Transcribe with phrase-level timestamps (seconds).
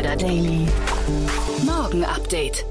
[0.00, 0.66] Insider Daily.
[1.66, 2.64] Morgen Update.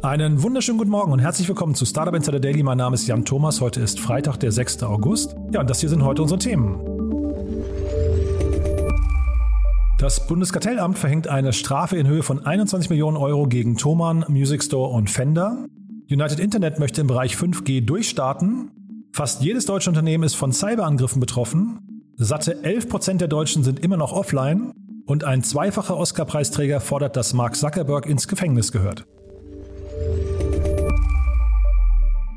[0.00, 2.62] Einen wunderschönen guten Morgen und herzlich willkommen zu Startup Insider Daily.
[2.62, 3.60] Mein Name ist Jan Thomas.
[3.60, 4.82] Heute ist Freitag, der 6.
[4.84, 5.36] August.
[5.52, 6.80] Ja, und das hier sind heute unsere Themen.
[9.98, 14.94] Das Bundeskartellamt verhängt eine Strafe in Höhe von 21 Millionen Euro gegen Thomann, Music Store
[14.94, 15.66] und Fender.
[16.10, 18.70] United Internet möchte im Bereich 5G durchstarten.
[19.12, 22.04] Fast jedes deutsche Unternehmen ist von Cyberangriffen betroffen.
[22.16, 24.72] Satte 11% der Deutschen sind immer noch offline.
[25.12, 29.04] Und ein zweifacher Oscar-Preisträger fordert, dass Mark Zuckerberg ins Gefängnis gehört.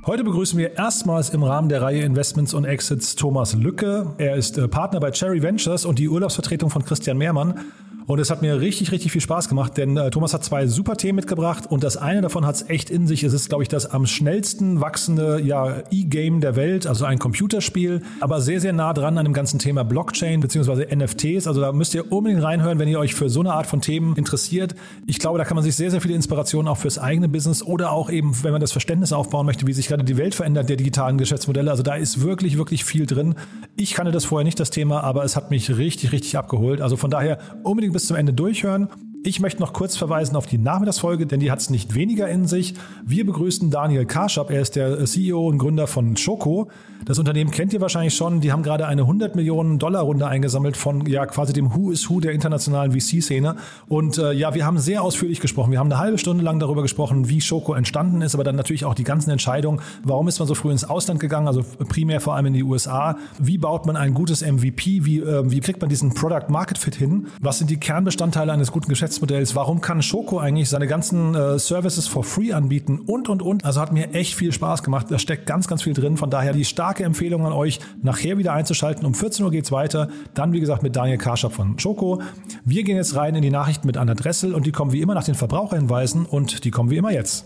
[0.05, 4.13] Heute begrüßen wir erstmals im Rahmen der Reihe Investments und Exits Thomas Lücke.
[4.17, 7.61] Er ist äh, Partner bei Cherry Ventures und die Urlaubsvertretung von Christian Mehrmann.
[8.07, 10.95] Und es hat mir richtig, richtig viel Spaß gemacht, denn äh, Thomas hat zwei super
[10.95, 13.23] Themen mitgebracht und das eine davon hat es echt in sich.
[13.23, 18.03] Es ist, glaube ich, das am schnellsten wachsende ja, E-Game der Welt, also ein Computerspiel,
[18.19, 20.95] aber sehr, sehr nah dran an dem ganzen Thema Blockchain bzw.
[20.95, 21.47] NFTs.
[21.47, 24.15] Also da müsst ihr unbedingt reinhören, wenn ihr euch für so eine Art von Themen
[24.15, 24.75] interessiert.
[25.07, 27.91] Ich glaube, da kann man sich sehr, sehr viele Inspirationen auch fürs eigene Business oder
[27.91, 30.75] auch eben, wenn man das Verständnis aufbauen möchte, wie sich gerade die Welt verändert, der
[30.75, 31.71] digitalen Geschäftsmodelle.
[31.71, 33.33] Also da ist wirklich, wirklich viel drin.
[33.77, 36.79] Ich kannte das vorher nicht, das Thema, aber es hat mich richtig, richtig abgeholt.
[36.79, 38.87] Also von daher unbedingt bis zum Ende durchhören.
[39.27, 42.45] Ich möchte noch kurz verweisen auf die Nachmittagsfolge, denn die hat es nicht weniger in
[42.45, 42.75] sich.
[43.03, 46.69] Wir begrüßen Daniel Karschap, er ist der CEO und Gründer von Choco.
[47.05, 48.39] Das Unternehmen kennt ihr wahrscheinlich schon.
[48.39, 52.09] Die haben gerade eine 100 Millionen Dollar Runde eingesammelt von ja quasi dem Who is
[52.09, 53.55] Who der internationalen VC-Szene.
[53.87, 55.71] Und äh, ja, wir haben sehr ausführlich gesprochen.
[55.71, 58.85] Wir haben eine halbe Stunde lang darüber gesprochen, wie Choco entstanden ist, aber dann natürlich
[58.85, 59.81] auch die ganzen Entscheidungen.
[60.03, 61.47] Warum ist man so früh ins Ausland gegangen?
[61.47, 63.17] Also primär vor allem in die USA.
[63.39, 65.05] Wie baut man ein gutes MVP?
[65.05, 67.27] Wie, äh, wie kriegt man diesen Product Market Fit hin?
[67.41, 69.55] Was sind die Kernbestandteile eines guten Geschäftsmodells?
[69.55, 72.99] Warum kann Choco eigentlich seine ganzen äh, Services for free anbieten?
[73.05, 73.65] Und, und, und.
[73.65, 75.07] Also hat mir echt viel Spaß gemacht.
[75.09, 76.17] Da steckt ganz, ganz viel drin.
[76.17, 79.05] Von daher die starke starke Empfehlung an euch, nachher wieder einzuschalten.
[79.05, 80.09] Um 14 Uhr geht's weiter.
[80.33, 82.21] Dann, wie gesagt, mit Daniel Karschap von Schoko.
[82.63, 85.13] Wir gehen jetzt rein in die Nachrichten mit Anna Dressel und die kommen wie immer
[85.13, 87.45] nach den Verbraucherhinweisen und die kommen wie immer jetzt.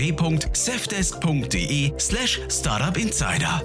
[0.00, 3.62] www.safdesk.de slash startupinsider.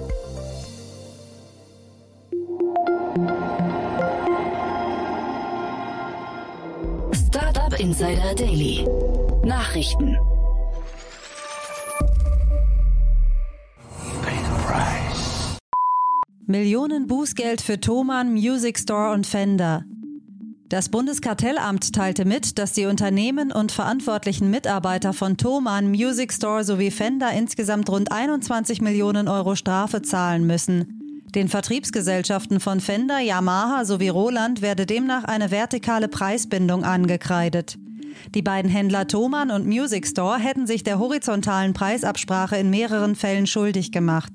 [7.12, 8.86] Startup Insider Daily.
[9.44, 10.18] Nachrichten.
[16.48, 19.84] Millionen Bußgeld für Thomann, Music Store und Fender.
[20.68, 26.90] Das Bundeskartellamt teilte mit, dass die Unternehmen und verantwortlichen Mitarbeiter von Thomann, Music Store sowie
[26.90, 31.22] Fender insgesamt rund 21 Millionen Euro Strafe zahlen müssen.
[31.36, 37.78] Den Vertriebsgesellschaften von Fender, Yamaha sowie Roland werde demnach eine vertikale Preisbindung angekreidet.
[38.34, 43.46] Die beiden Händler Thomann und Music Store hätten sich der horizontalen Preisabsprache in mehreren Fällen
[43.46, 44.32] schuldig gemacht.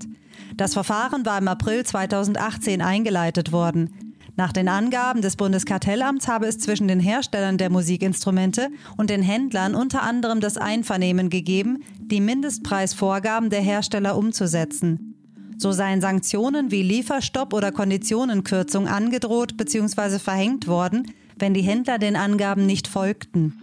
[0.56, 3.90] Das Verfahren war im April 2018 eingeleitet worden.
[4.36, 9.75] Nach den Angaben des Bundeskartellamts habe es zwischen den Herstellern der Musikinstrumente und den Händlern
[9.75, 15.12] unter anderem das Einvernehmen gegeben, die Mindestpreisvorgaben der Hersteller umzusetzen.
[15.58, 20.18] So seien Sanktionen wie Lieferstopp oder Konditionenkürzung angedroht bzw.
[20.18, 23.62] verhängt worden, wenn die Händler den Angaben nicht folgten.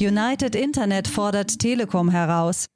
[0.00, 2.66] United Internet fordert Telekom heraus.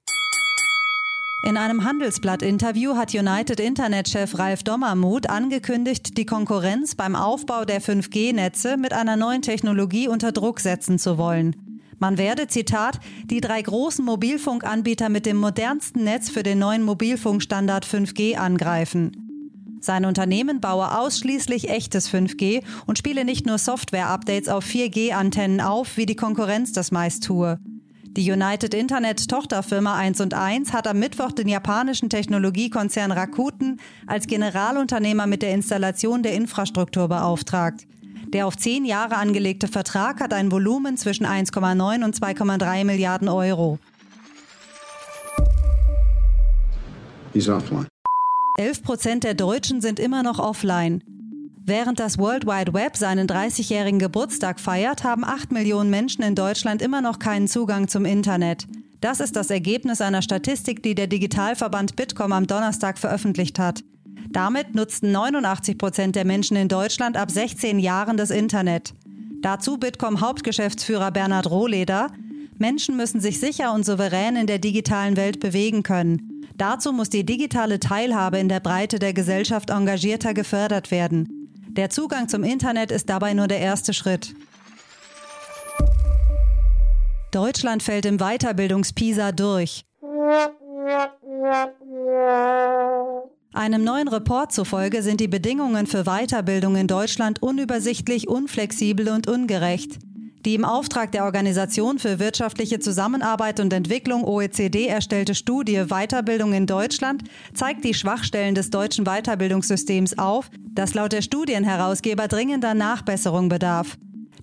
[1.44, 8.76] In einem Handelsblatt-Interview hat United Internet-Chef Ralf Dommermuth angekündigt, die Konkurrenz beim Aufbau der 5G-Netze
[8.76, 11.56] mit einer neuen Technologie unter Druck setzen zu wollen.
[11.98, 17.84] Man werde, Zitat, die drei großen Mobilfunkanbieter mit dem modernsten Netz für den neuen Mobilfunkstandard
[17.84, 19.10] 5G angreifen.
[19.80, 26.06] Sein Unternehmen baue ausschließlich echtes 5G und spiele nicht nur Software-Updates auf 4G-Antennen auf, wie
[26.06, 27.58] die Konkurrenz das meist tue.
[28.14, 34.26] Die United Internet Tochterfirma 1 und 1 hat am Mittwoch den japanischen Technologiekonzern Rakuten als
[34.26, 37.86] Generalunternehmer mit der Installation der Infrastruktur beauftragt.
[38.34, 43.78] Der auf zehn Jahre angelegte Vertrag hat ein Volumen zwischen 1,9 und 2,3 Milliarden Euro.
[47.32, 47.88] He's offline.
[48.58, 51.02] 11 Prozent der Deutschen sind immer noch offline.
[51.64, 56.82] Während das World Wide Web seinen 30-jährigen Geburtstag feiert, haben 8 Millionen Menschen in Deutschland
[56.82, 58.66] immer noch keinen Zugang zum Internet.
[59.00, 63.84] Das ist das Ergebnis einer Statistik, die der Digitalverband Bitkom am Donnerstag veröffentlicht hat.
[64.30, 68.92] Damit nutzten 89 Prozent der Menschen in Deutschland ab 16 Jahren das Internet.
[69.40, 72.08] Dazu Bitkom Hauptgeschäftsführer Bernhard Rohleder.
[72.58, 76.44] Menschen müssen sich sicher und souverän in der digitalen Welt bewegen können.
[76.56, 81.41] Dazu muss die digitale Teilhabe in der Breite der Gesellschaft engagierter gefördert werden.
[81.74, 84.34] Der Zugang zum Internet ist dabei nur der erste Schritt.
[87.30, 89.86] Deutschland fällt im Weiterbildungspisa durch.
[93.54, 99.98] Einem neuen Report zufolge sind die Bedingungen für Weiterbildung in Deutschland unübersichtlich, unflexibel und ungerecht.
[100.44, 106.66] Die im Auftrag der Organisation für wirtschaftliche Zusammenarbeit und Entwicklung OECD erstellte Studie Weiterbildung in
[106.66, 107.22] Deutschland
[107.54, 113.96] zeigt die Schwachstellen des deutschen Weiterbildungssystems auf, das laut der Studienherausgeber dringender Nachbesserung bedarf.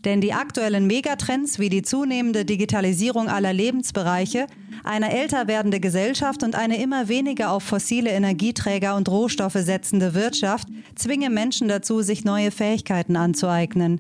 [0.06, 4.48] Denn die aktuellen Megatrends wie die zunehmende Digitalisierung aller Lebensbereiche,
[4.86, 10.70] eine älter werdende Gesellschaft und eine immer weniger auf fossile Energieträger und Rohstoffe setzende Wirtschaft
[10.96, 14.00] zwingen Menschen dazu, sich neue Fähigkeiten anzueignen.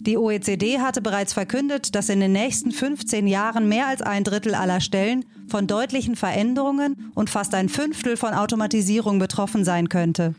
[0.00, 4.54] Die OECD hatte bereits verkündet, dass in den nächsten 15 Jahren mehr als ein Drittel
[4.54, 10.34] aller Stellen von deutlichen Veränderungen und fast ein Fünftel von Automatisierung betroffen sein könnte.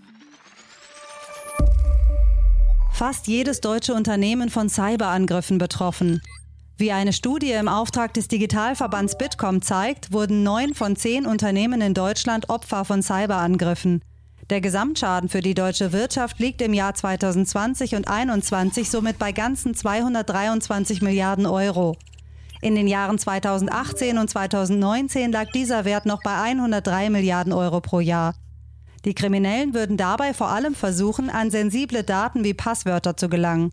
[2.91, 6.21] Fast jedes deutsche Unternehmen von Cyberangriffen betroffen.
[6.77, 11.93] Wie eine Studie im Auftrag des Digitalverbands Bitkom zeigt, wurden neun von zehn Unternehmen in
[11.93, 14.01] Deutschland Opfer von Cyberangriffen.
[14.51, 19.73] Der Gesamtschaden für die deutsche Wirtschaft liegt im Jahr 2020 und 2021 somit bei ganzen
[19.73, 21.95] 223 Milliarden Euro.
[22.61, 28.01] In den Jahren 2018 und 2019 lag dieser Wert noch bei 103 Milliarden Euro pro
[28.01, 28.35] Jahr.
[29.05, 33.71] Die Kriminellen würden dabei vor allem versuchen, an sensible Daten wie Passwörter zu gelangen.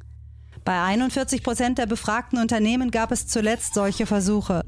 [0.65, 4.63] Bei 41 Prozent der befragten Unternehmen gab es zuletzt solche Versuche.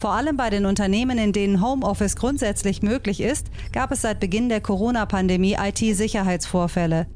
[0.00, 4.48] Vor allem bei den Unternehmen, in denen Homeoffice grundsätzlich möglich ist, gab es seit Beginn
[4.48, 7.08] der Corona-Pandemie IT-Sicherheitsvorfälle.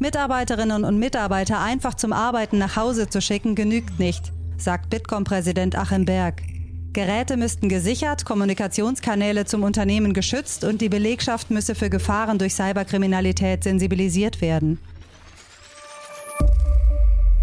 [0.00, 6.04] Mitarbeiterinnen und Mitarbeiter einfach zum Arbeiten nach Hause zu schicken, genügt nicht, sagt Bitkom-Präsident Achim
[6.04, 6.42] Berg.
[6.92, 13.62] Geräte müssten gesichert, Kommunikationskanäle zum Unternehmen geschützt und die Belegschaft müsse für Gefahren durch Cyberkriminalität
[13.62, 14.80] sensibilisiert werden.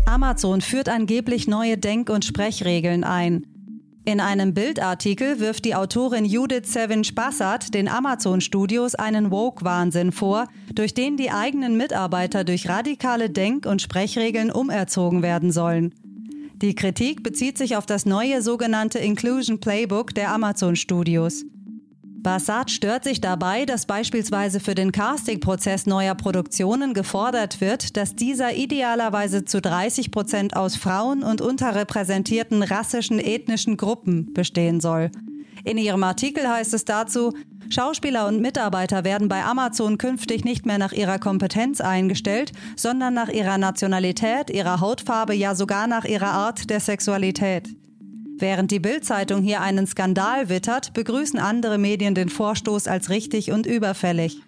[0.05, 3.54] Amazon führt angeblich neue Denk- und Sprechregeln ein.
[4.07, 11.17] In einem Bildartikel wirft die Autorin Judith Sevin-Spassat den Amazon-Studios einen Woke-Wahnsinn vor, durch den
[11.17, 15.95] die eigenen Mitarbeiter durch radikale Denk- und Sprechregeln umerzogen werden sollen.
[16.61, 21.43] Die Kritik bezieht sich auf das neue sogenannte Inclusion Playbook der Amazon-Studios.
[22.25, 28.55] Bassat stört sich dabei, dass beispielsweise für den Casting-Prozess neuer Produktionen gefordert wird, dass dieser
[28.55, 35.11] idealerweise zu 30 Prozent aus Frauen und unterrepräsentierten rassischen ethnischen Gruppen bestehen soll.
[35.65, 37.31] In ihrem Artikel heißt es dazu,
[37.69, 43.29] Schauspieler und Mitarbeiter werden bei Amazon künftig nicht mehr nach ihrer Kompetenz eingestellt, sondern nach
[43.29, 47.69] ihrer Nationalität, ihrer Hautfarbe, ja sogar nach ihrer Art der Sexualität.
[48.37, 53.65] Während die Bild-Zeitung hier einen Skandal wittert, begrüßen andere Medien den Vorstoß als richtig und
[53.65, 54.41] überfällig.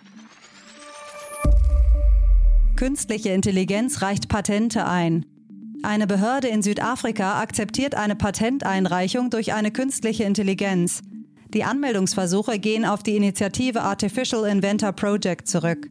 [2.76, 5.26] Künstliche Intelligenz reicht Patente ein.
[5.83, 11.02] Eine Behörde in Südafrika akzeptiert eine Patenteinreichung durch eine künstliche Intelligenz.
[11.54, 15.90] Die Anmeldungsversuche gehen auf die Initiative Artificial Inventor Project zurück.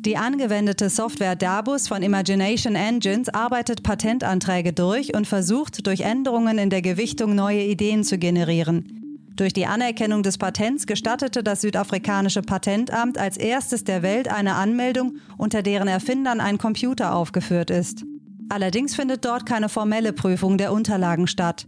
[0.00, 6.70] Die angewendete Software Dabus von Imagination Engines arbeitet Patentanträge durch und versucht, durch Änderungen in
[6.70, 9.08] der Gewichtung neue Ideen zu generieren.
[9.34, 15.16] Durch die Anerkennung des Patents gestattete das südafrikanische Patentamt als erstes der Welt eine Anmeldung,
[15.36, 18.04] unter deren Erfindern ein Computer aufgeführt ist.
[18.48, 21.66] Allerdings findet dort keine formelle Prüfung der Unterlagen statt.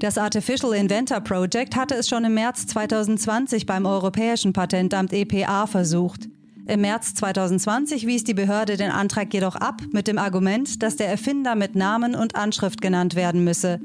[0.00, 6.28] Das Artificial Inventor Project hatte es schon im März 2020 beim Europäischen Patentamt EPA versucht.
[6.68, 11.08] Im März 2020 wies die Behörde den Antrag jedoch ab mit dem Argument, dass der
[11.08, 13.80] Erfinder mit Namen und Anschrift genannt werden müsse.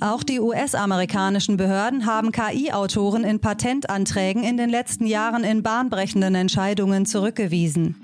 [0.00, 7.06] Auch die US-amerikanischen Behörden haben KI-Autoren in Patentanträgen in den letzten Jahren in bahnbrechenden Entscheidungen
[7.06, 7.94] zurückgewiesen.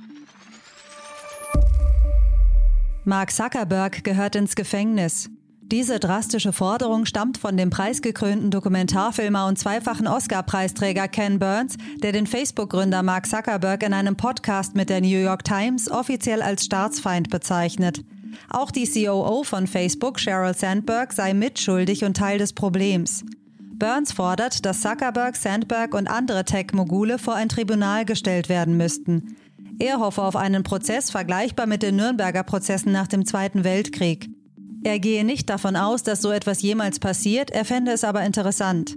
[3.04, 5.28] Mark Zuckerberg gehört ins Gefängnis.
[5.70, 12.26] Diese drastische Forderung stammt von dem preisgekrönten Dokumentarfilmer und zweifachen Oscar-Preisträger Ken Burns, der den
[12.26, 18.02] Facebook-Gründer Mark Zuckerberg in einem Podcast mit der New York Times offiziell als Staatsfeind bezeichnet.
[18.48, 23.22] Auch die COO von Facebook, Sheryl Sandberg, sei mitschuldig und Teil des Problems.
[23.74, 29.36] Burns fordert, dass Zuckerberg, Sandberg und andere Tech-Mogule vor ein Tribunal gestellt werden müssten.
[29.78, 34.30] Er hoffe auf einen Prozess vergleichbar mit den Nürnberger Prozessen nach dem Zweiten Weltkrieg.
[34.84, 38.96] Er gehe nicht davon aus, dass so etwas jemals passiert, er fände es aber interessant.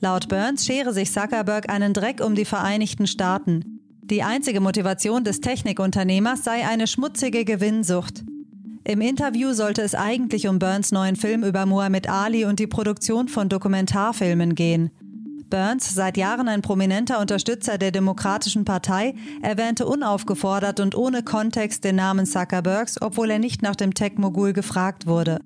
[0.00, 3.80] Laut Burns schere sich Zuckerberg einen Dreck um die Vereinigten Staaten.
[4.02, 8.22] Die einzige Motivation des Technikunternehmers sei eine schmutzige Gewinnsucht.
[8.84, 13.28] Im Interview sollte es eigentlich um Burns neuen Film über Muhammad Ali und die Produktion
[13.28, 14.90] von Dokumentarfilmen gehen.
[15.54, 21.94] Burns, seit Jahren ein prominenter Unterstützer der Demokratischen Partei, erwähnte unaufgefordert und ohne Kontext den
[21.94, 25.38] Namen Zuckerbergs, obwohl er nicht nach dem Tech-Mogul gefragt wurde.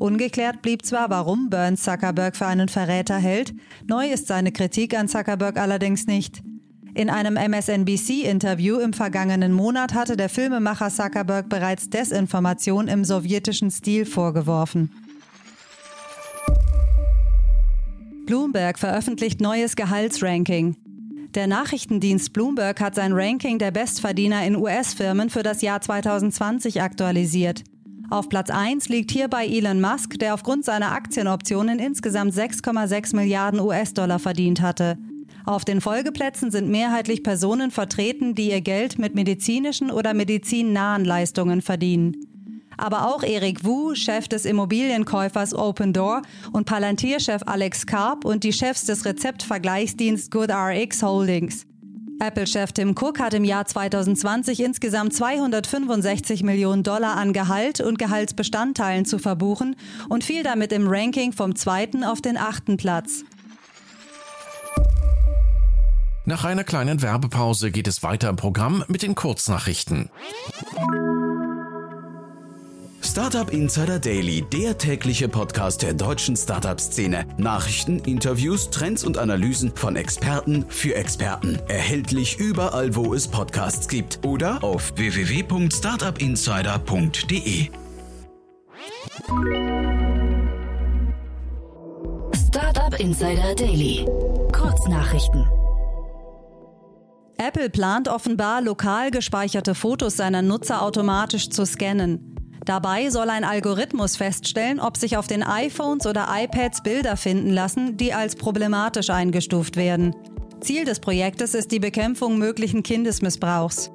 [0.00, 3.54] Ungeklärt blieb zwar, warum Burns Zuckerberg für einen Verräter hält,
[3.86, 6.42] neu ist seine Kritik an Zuckerberg allerdings nicht.
[6.96, 14.04] In einem MSNBC-Interview im vergangenen Monat hatte der Filmemacher Zuckerberg bereits Desinformation im sowjetischen Stil
[14.04, 14.90] vorgeworfen.
[18.28, 20.76] Bloomberg veröffentlicht neues Gehaltsranking.
[21.34, 27.64] Der Nachrichtendienst Bloomberg hat sein Ranking der Bestverdiener in US-Firmen für das Jahr 2020 aktualisiert.
[28.10, 34.18] Auf Platz 1 liegt hierbei Elon Musk, der aufgrund seiner Aktienoptionen insgesamt 6,6 Milliarden US-Dollar
[34.18, 34.98] verdient hatte.
[35.46, 41.62] Auf den Folgeplätzen sind mehrheitlich Personen vertreten, die ihr Geld mit medizinischen oder medizinnahen Leistungen
[41.62, 42.14] verdienen.
[42.78, 48.52] Aber auch Erik Wu, Chef des Immobilienkäufers Open Door und Palantir-Chef Alex Karp und die
[48.54, 51.66] Chefs des Rezeptvergleichsdienst GoodRx Holdings.
[52.20, 59.04] Apple-Chef Tim Cook hat im Jahr 2020 insgesamt 265 Millionen Dollar an Gehalt und Gehaltsbestandteilen
[59.04, 59.76] zu verbuchen
[60.08, 63.24] und fiel damit im Ranking vom zweiten auf den achten Platz.
[66.28, 70.10] Nach einer kleinen Werbepause geht es weiter im Programm mit den Kurznachrichten.
[73.18, 77.26] Startup Insider Daily, der tägliche Podcast der deutschen Startup-Szene.
[77.36, 81.58] Nachrichten, Interviews, Trends und Analysen von Experten für Experten.
[81.66, 87.70] Erhältlich überall, wo es Podcasts gibt oder auf www.startupinsider.de.
[92.36, 94.06] Startup Insider Daily.
[94.52, 95.44] Kurznachrichten.
[97.36, 102.37] Apple plant offenbar, lokal gespeicherte Fotos seiner Nutzer automatisch zu scannen.
[102.64, 107.96] Dabei soll ein Algorithmus feststellen, ob sich auf den iPhones oder iPads Bilder finden lassen,
[107.96, 110.14] die als problematisch eingestuft werden.
[110.60, 113.90] Ziel des Projektes ist die Bekämpfung möglichen Kindesmissbrauchs.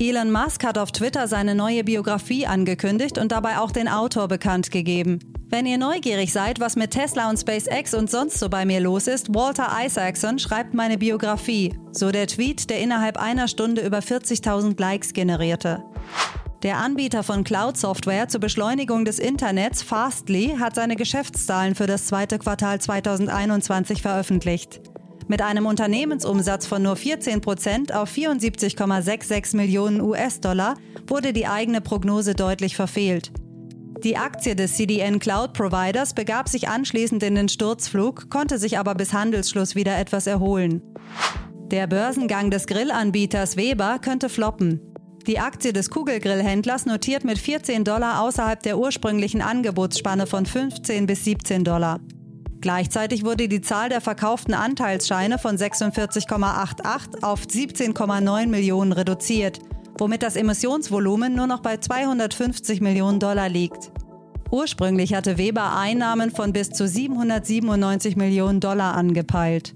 [0.00, 4.70] Elon Musk hat auf Twitter seine neue Biografie angekündigt und dabei auch den Autor bekannt
[4.70, 5.20] gegeben.
[5.48, 9.06] Wenn ihr neugierig seid, was mit Tesla und SpaceX und sonst so bei mir los
[9.06, 14.80] ist, Walter Isaacson schreibt meine Biografie, so der Tweet, der innerhalb einer Stunde über 40.000
[14.80, 15.84] Likes generierte.
[16.62, 22.38] Der Anbieter von Cloud-Software zur Beschleunigung des Internets, Fastly, hat seine Geschäftszahlen für das zweite
[22.38, 24.80] Quartal 2021 veröffentlicht.
[25.26, 30.74] Mit einem Unternehmensumsatz von nur 14 Prozent auf 74,66 Millionen US-Dollar
[31.08, 33.32] wurde die eigene Prognose deutlich verfehlt.
[34.04, 38.94] Die Aktie des CDN Cloud Providers begab sich anschließend in den Sturzflug, konnte sich aber
[38.94, 40.80] bis Handelsschluss wieder etwas erholen.
[41.72, 44.91] Der Börsengang des Grillanbieters Weber könnte floppen.
[45.26, 51.24] Die Aktie des Kugelgrillhändlers notiert mit 14 Dollar außerhalb der ursprünglichen Angebotsspanne von 15 bis
[51.24, 52.00] 17 Dollar.
[52.60, 59.60] Gleichzeitig wurde die Zahl der verkauften Anteilsscheine von 46,88 auf 17,9 Millionen reduziert
[59.98, 63.92] womit das Emissionsvolumen nur noch bei 250 Millionen Dollar liegt.
[64.50, 69.74] Ursprünglich hatte Weber Einnahmen von bis zu 797 Millionen Dollar angepeilt.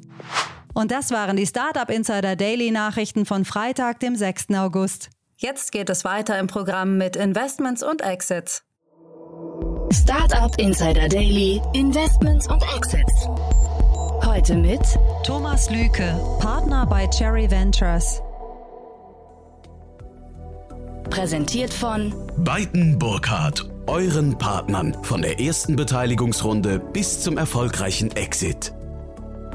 [0.75, 4.51] Und das waren die Startup Insider Daily Nachrichten von Freitag, dem 6.
[4.57, 5.11] August.
[5.39, 8.63] Jetzt geht es weiter im Programm mit Investments und Exits.
[9.93, 13.29] Startup Insider Daily, Investments und Exits.
[14.25, 14.81] Heute mit
[15.25, 18.23] Thomas Lüke, Partner bei Cherry Ventures.
[21.11, 28.73] Präsentiert von Beiten Burkhardt, euren Partnern von der ersten Beteiligungsrunde bis zum erfolgreichen Exit.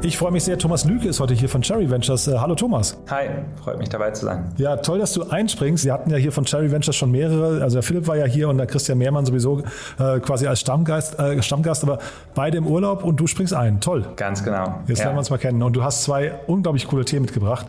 [0.04, 2.28] Ich freue mich sehr, Thomas Lüke ist heute hier von Cherry Ventures.
[2.28, 2.98] Äh, hallo Thomas.
[3.12, 3.30] Hi,
[3.64, 4.46] freut mich dabei zu sein.
[4.58, 5.86] Ja, toll, dass du einspringst.
[5.86, 7.62] Wir hatten ja hier von Cherry Ventures schon mehrere.
[7.62, 9.62] Also der Philipp war ja hier und der Christian Mehrmann sowieso
[10.00, 12.00] äh, quasi als Stammgast, äh, Stammgast, aber
[12.34, 13.80] beide im Urlaub und du springst ein.
[13.80, 14.04] Toll.
[14.16, 14.80] Ganz genau.
[14.88, 15.06] Jetzt ja.
[15.06, 15.62] lernen wir uns mal kennen.
[15.62, 17.68] Und du hast zwei unglaublich coole Themen mitgebracht.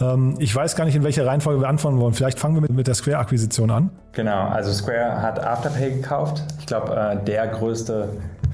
[0.00, 2.12] Ähm, ich weiß gar nicht, in welcher Reihenfolge wir anfangen wollen.
[2.12, 3.90] Vielleicht fangen wir mit, mit der Square-Akquisition an.
[4.12, 6.42] Genau, also Square hat Afterpay gekauft.
[6.58, 8.08] Ich glaube, äh, der größte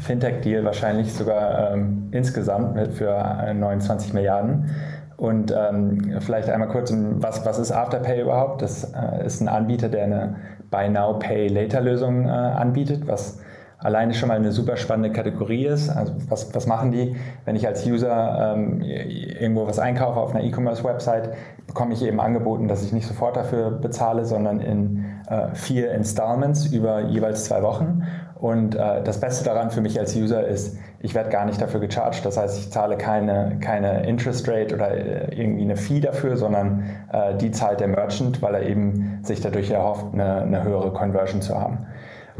[0.04, 3.16] Fintech-Deal wahrscheinlich sogar ähm, insgesamt mit für
[3.54, 4.70] 29 Milliarden.
[5.16, 8.62] Und ähm, vielleicht einmal kurz, was, was ist Afterpay überhaupt?
[8.62, 10.36] Das äh, ist ein Anbieter, der eine
[10.70, 13.40] Buy Now, Pay Later Lösung äh, anbietet, was
[13.78, 15.88] alleine schon mal eine super spannende Kategorie ist.
[15.88, 17.16] Also was, was machen die?
[17.44, 21.34] Wenn ich als User ähm, irgendwo was einkaufe auf einer E-Commerce-Website,
[21.66, 26.66] bekomme ich eben angeboten, dass ich nicht sofort dafür bezahle, sondern in äh, vier Installments
[26.66, 28.02] über jeweils zwei Wochen.
[28.34, 31.80] Und äh, das Beste daran für mich als User ist, ich werde gar nicht dafür
[31.80, 32.26] gecharged.
[32.26, 36.84] Das heißt, ich zahle keine, keine Interest Rate oder äh, irgendwie eine Fee dafür, sondern
[37.12, 41.40] äh, die zahlt der Merchant, weil er eben sich dadurch erhofft, eine, eine höhere Conversion
[41.40, 41.86] zu haben.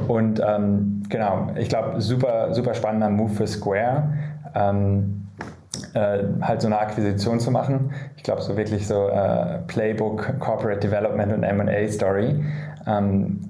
[0.09, 4.13] Und ähm, genau, ich glaube, super, super spannender Move für Square.
[4.55, 5.25] Ähm,
[5.95, 7.93] äh, halt so eine Akquisition zu machen.
[8.17, 12.45] Ich glaube, so wirklich so äh, Playbook, Corporate Development und MA Story.
[12.87, 13.41] Ähm,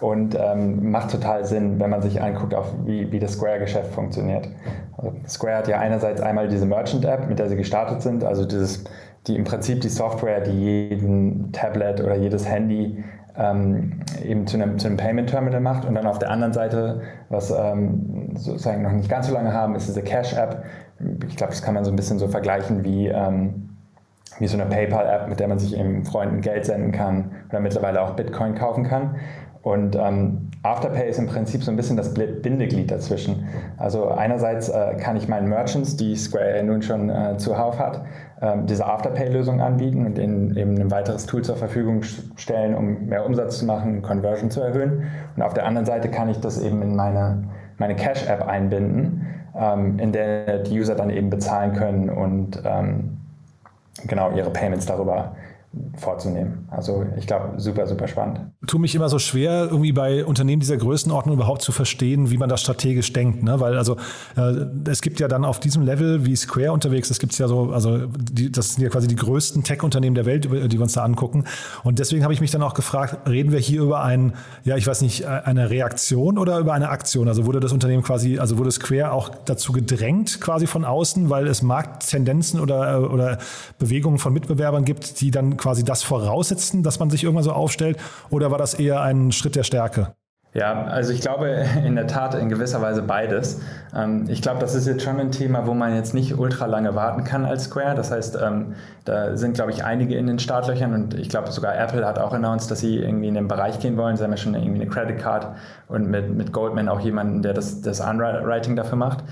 [0.00, 4.48] und ähm, macht total Sinn, wenn man sich anguckt, auf wie, wie das Square-Geschäft funktioniert.
[4.96, 8.84] Also Square hat ja einerseits einmal diese Merchant-App, mit der sie gestartet sind, also dieses,
[9.26, 13.04] die im Prinzip die Software, die jeden Tablet oder jedes Handy
[13.36, 15.84] ähm, eben zu einem, zu einem Payment Terminal macht.
[15.84, 19.74] Und dann auf der anderen Seite, was ähm, sozusagen noch nicht ganz so lange haben,
[19.74, 20.64] ist diese Cash App,
[21.28, 23.68] ich glaube, das kann man so ein bisschen so vergleichen wie, ähm,
[24.38, 28.00] wie so eine PayPal-App, mit der man sich eben Freunden Geld senden kann oder mittlerweile
[28.02, 29.16] auch Bitcoin kaufen kann.
[29.62, 33.46] Und ähm, Afterpay ist im Prinzip so ein bisschen das Bindeglied dazwischen.
[33.76, 38.02] Also einerseits äh, kann ich meinen Merchants, die Square nun schon äh, zuhauf hat,
[38.40, 42.02] äh, diese Afterpay-Lösung anbieten und ihnen eben ein weiteres Tool zur Verfügung
[42.36, 45.04] stellen, um mehr Umsatz zu machen, Conversion zu erhöhen.
[45.36, 47.44] Und auf der anderen Seite kann ich das eben in meine,
[47.76, 53.18] meine Cash-App einbinden ähm, in der die User dann eben bezahlen können und ähm,
[54.06, 55.36] genau ihre Payments darüber
[55.96, 56.66] vorzunehmen.
[56.68, 58.40] Also ich glaube, super, super spannend.
[58.66, 62.48] Tut mich immer so schwer, irgendwie bei Unternehmen dieser Größenordnung überhaupt zu verstehen, wie man
[62.48, 63.44] das strategisch denkt.
[63.44, 63.60] Ne?
[63.60, 63.96] Weil also
[64.36, 67.70] äh, es gibt ja dann auf diesem Level wie Square unterwegs, es gibt ja so,
[67.70, 71.04] also die, das sind ja quasi die größten Tech-Unternehmen der Welt, die wir uns da
[71.04, 71.44] angucken.
[71.84, 74.32] Und deswegen habe ich mich dann auch gefragt, reden wir hier über ein,
[74.64, 77.28] ja, ich weiß nicht, eine Reaktion oder über eine Aktion?
[77.28, 81.46] Also wurde das Unternehmen quasi, also wurde Square auch dazu gedrängt, quasi von außen, weil
[81.46, 83.38] es Markttendenzen oder, oder
[83.78, 87.98] Bewegungen von Mitbewerbern gibt, die dann quasi das voraussetzen, dass man sich irgendwann so aufstellt?
[88.30, 90.14] Oder war das eher ein Schritt der Stärke?
[90.52, 91.48] Ja, also ich glaube
[91.84, 93.60] in der Tat in gewisser Weise beides.
[93.94, 96.94] Ähm, ich glaube, das ist jetzt schon ein Thema, wo man jetzt nicht ultra lange
[96.96, 97.94] warten kann als Square.
[97.94, 101.76] Das heißt, ähm, da sind, glaube ich, einige in den Startlöchern und ich glaube sogar
[101.78, 104.16] Apple hat auch announced, dass sie irgendwie in den Bereich gehen wollen.
[104.16, 105.48] Sie haben ja schon irgendwie eine Credit Card
[105.86, 109.22] und mit, mit Goldman auch jemanden, der das, das Underwriting dafür macht.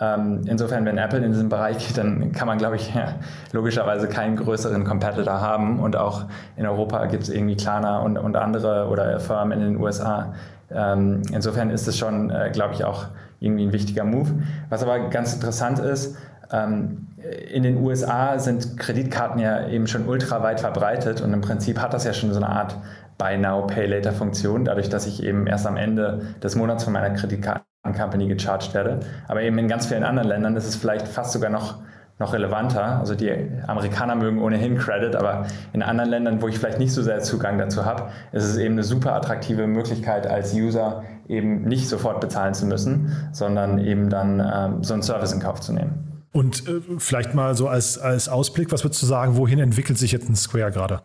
[0.00, 3.14] Ähm, insofern, wenn Apple in diesen Bereich geht, dann kann man, glaube ich, ja,
[3.52, 5.80] logischerweise keinen größeren Competitor haben.
[5.80, 9.80] Und auch in Europa gibt es irgendwie Klarna und, und andere oder Firmen in den
[9.80, 10.34] USA.
[10.70, 13.06] Ähm, insofern ist es schon, äh, glaube ich, auch
[13.40, 14.30] irgendwie ein wichtiger Move.
[14.68, 16.16] Was aber ganz interessant ist,
[16.52, 17.08] ähm,
[17.52, 21.92] in den USA sind Kreditkarten ja eben schon ultra weit verbreitet und im Prinzip hat
[21.92, 22.76] das ja schon so eine Art
[23.18, 26.92] Buy Now, Pay Later Funktion, dadurch, dass ich eben erst am Ende des Monats von
[26.92, 29.00] meiner Kreditkarte Company gecharged werde.
[29.28, 31.78] Aber eben in ganz vielen anderen Ländern ist es vielleicht fast sogar noch,
[32.18, 32.98] noch relevanter.
[32.98, 33.32] Also die
[33.66, 37.58] Amerikaner mögen ohnehin Credit, aber in anderen Ländern, wo ich vielleicht nicht so sehr Zugang
[37.58, 42.54] dazu habe, ist es eben eine super attraktive Möglichkeit als User eben nicht sofort bezahlen
[42.54, 46.24] zu müssen, sondern eben dann ähm, so einen Service in Kauf zu nehmen.
[46.32, 50.12] Und äh, vielleicht mal so als, als Ausblick, was würdest du sagen, wohin entwickelt sich
[50.12, 51.02] jetzt ein Square gerade?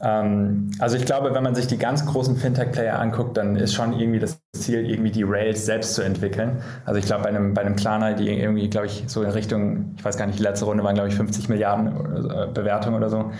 [0.00, 3.98] Ähm, also ich glaube, wenn man sich die ganz großen Fintech-Player anguckt, dann ist schon
[3.98, 6.62] irgendwie das Ziel, irgendwie die Rails selbst zu entwickeln.
[6.84, 9.94] Also ich glaube, bei einem, bei einem Klarna, die irgendwie, glaube ich, so in Richtung,
[9.96, 11.88] ich weiß gar nicht, die letzte Runde waren, glaube ich, 50 Milliarden
[12.30, 13.30] äh, Bewertungen oder so.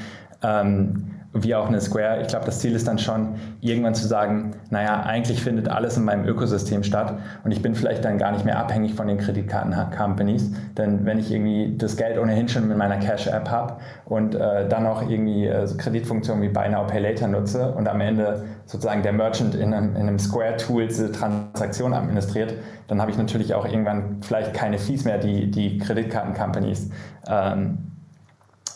[0.42, 2.20] Ähm, wie auch eine Square.
[2.22, 6.05] Ich glaube, das Ziel ist dann schon, irgendwann zu sagen, naja, eigentlich findet alles in
[6.05, 10.53] meinem Ökosystem statt und ich bin vielleicht dann gar nicht mehr abhängig von den Kreditkarten-Companies,
[10.77, 14.87] denn wenn ich irgendwie das Geld ohnehin schon mit meiner Cash-App habe und äh, dann
[14.87, 19.12] auch irgendwie äh, Kreditfunktionen wie Buy Now, Pay Later nutze und am Ende sozusagen der
[19.12, 22.55] Merchant in einem, in einem Square-Tool diese Transaktion administriert,
[22.88, 26.90] dann habe ich natürlich auch irgendwann vielleicht keine Fees mehr, die die Kreditkarten-Companies
[27.29, 27.96] ähm,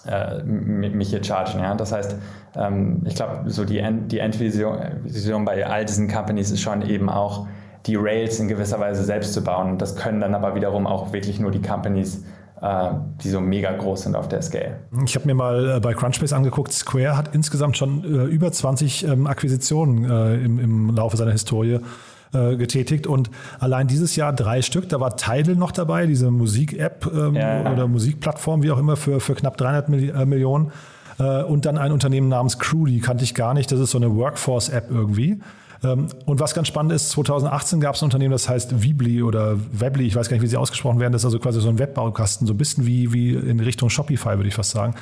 [0.06, 1.60] äh, mich hier chargen.
[1.60, 1.74] Ja?
[1.74, 2.16] Das heißt,
[2.56, 7.08] ähm, ich glaube, so die, End, die Endvision bei all diesen Companies ist schon eben
[7.08, 7.46] auch,
[7.86, 9.78] die Rails in gewisser Weise selbst zu bauen.
[9.78, 12.24] Das können dann aber wiederum auch wirklich nur die Companies,
[12.60, 12.90] äh,
[13.22, 14.80] die so mega groß sind auf der Scale.
[15.04, 19.06] Ich habe mir mal äh, bei Crunchbase angeguckt, Square hat insgesamt schon äh, über 20
[19.06, 21.80] ähm, Akquisitionen äh, im, im Laufe seiner Historie
[22.32, 24.88] äh, getätigt und allein dieses Jahr drei Stück.
[24.88, 27.72] Da war Tidal noch dabei, diese Musik-App ähm, ja.
[27.72, 30.72] oder Musikplattform, wie auch immer, für, für knapp 300 Milli äh, Millionen.
[31.18, 33.70] Äh, und dann ein Unternehmen namens Crew, die kannte ich gar nicht.
[33.72, 35.40] Das ist so eine Workforce-App irgendwie.
[35.82, 39.56] Ähm, und was ganz spannend ist, 2018 gab es ein Unternehmen, das heißt Weebly oder
[39.72, 41.12] Webly, ich weiß gar nicht, wie sie ausgesprochen werden.
[41.12, 44.36] Das ist also quasi so ein Webbaukasten, so ein bisschen wie, wie in Richtung Shopify,
[44.36, 44.94] würde ich fast sagen.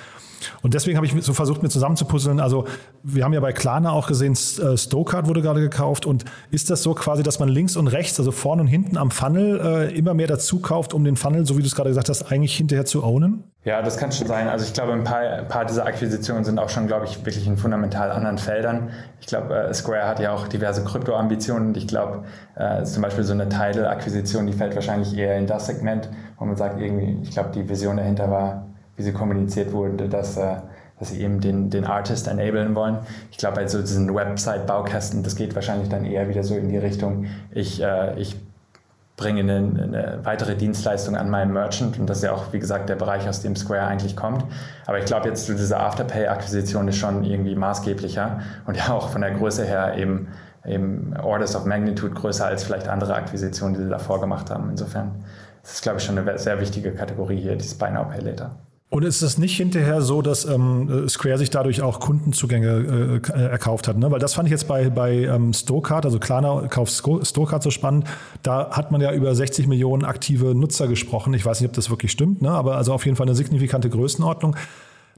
[0.63, 2.41] Und deswegen habe ich so versucht, mir zusammenzupuzzeln.
[2.41, 2.65] Also
[3.03, 6.07] wir haben ja bei Klarna auch gesehen, äh, Stokart wurde gerade gekauft.
[6.07, 9.11] Und ist das so quasi, dass man links und rechts, also vorne und hinten am
[9.11, 12.09] Funnel äh, immer mehr dazu kauft, um den Funnel, so wie du es gerade gesagt
[12.09, 13.45] hast, eigentlich hinterher zu ownen?
[13.65, 14.49] Ja, das kann schon sein.
[14.49, 17.47] Also ich glaube, ein paar, ein paar dieser Akquisitionen sind auch schon, glaube ich, wirklich
[17.47, 18.91] in fundamental anderen Feldern.
[19.21, 22.25] Ich glaube, äh, Square hat ja auch diverse Krypto-Ambitionen ich glaube,
[22.85, 26.81] zum Beispiel so eine Tidal-Akquisition, die fällt wahrscheinlich eher in das Segment, wo man sagt,
[26.81, 28.68] irgendwie, ich glaube, die Vision dahinter war,
[28.99, 30.57] wie sie kommuniziert wurde, dass, äh,
[30.99, 32.99] dass sie eben den, den Artist enablen wollen.
[33.31, 36.77] Ich glaube, bei so diesen Website-Baukästen, das geht wahrscheinlich dann eher wieder so in die
[36.77, 38.37] Richtung, ich, äh, ich
[39.17, 42.89] bringe eine, eine, weitere Dienstleistung an meinen Merchant und das ist ja auch, wie gesagt,
[42.89, 44.45] der Bereich, aus dem Square eigentlich kommt.
[44.87, 49.33] Aber ich glaube jetzt, diese Afterpay-Akquisition ist schon irgendwie maßgeblicher und ja auch von der
[49.33, 50.29] Größe her eben,
[50.65, 54.71] eben Orders of Magnitude größer als vielleicht andere Akquisitionen, die sie davor gemacht haben.
[54.71, 55.17] Insofern
[55.65, 58.53] ist es, glaube ich, schon eine sehr wichtige Kategorie hier, dieses Buy Now, Pay Later.
[58.91, 63.87] Und ist es nicht hinterher so, dass ähm, Square sich dadurch auch Kundenzugänge äh, erkauft
[63.87, 63.99] hat?
[63.99, 64.11] Ne?
[64.11, 68.07] Weil das fand ich jetzt bei, bei ähm, Stokart, also Klarna kauft Stokart so spannend.
[68.43, 71.35] Da hat man ja über 60 Millionen aktive Nutzer gesprochen.
[71.35, 72.51] Ich weiß nicht, ob das wirklich stimmt, ne?
[72.51, 74.57] aber also auf jeden Fall eine signifikante Größenordnung.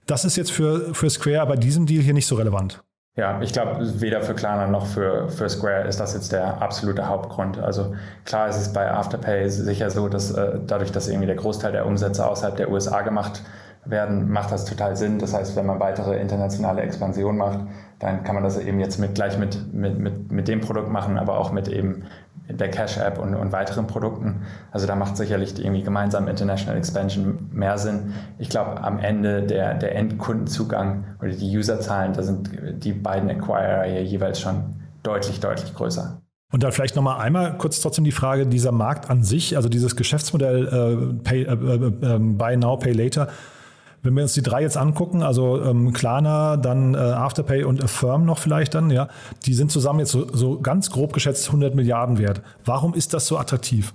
[0.07, 2.83] Das ist jetzt für, für Square bei diesem Deal hier nicht so relevant.
[3.17, 7.09] Ja, ich glaube, weder für Klarna noch für, für Square ist das jetzt der absolute
[7.09, 7.59] Hauptgrund.
[7.59, 7.95] Also
[8.25, 11.87] klar ist es bei Afterpay sicher so, dass äh, dadurch, dass irgendwie der Großteil der
[11.87, 13.43] Umsätze außerhalb der USA gemacht
[13.85, 15.19] werden, macht das total Sinn.
[15.19, 17.59] Das heißt, wenn man weitere internationale Expansion macht,
[17.99, 21.19] dann kann man das eben jetzt mit, gleich mit, mit, mit, mit dem Produkt machen,
[21.19, 22.05] aber auch mit eben
[22.53, 24.43] der Cash-App und, und weiteren Produkten.
[24.73, 28.15] Also da macht sicherlich die irgendwie gemeinsam International Expansion mehr Sinn.
[28.39, 32.51] Ich glaube, am Ende der, der Endkundenzugang oder die Userzahlen, da sind
[32.85, 36.21] die beiden Acquirer hier jeweils schon deutlich, deutlich größer.
[36.53, 39.95] Und dann vielleicht nochmal einmal kurz trotzdem die Frage, dieser Markt an sich, also dieses
[39.95, 43.29] Geschäftsmodell äh, pay, äh, äh, ähm, Buy Now, Pay Later,
[44.03, 48.25] wenn wir uns die drei jetzt angucken, also ähm, Klarna, dann äh, Afterpay und Affirm
[48.25, 49.09] noch vielleicht dann, ja,
[49.47, 52.43] die sind zusammen jetzt so, so ganz grob geschätzt 100 Milliarden wert.
[52.65, 53.95] Warum ist das so attraktiv?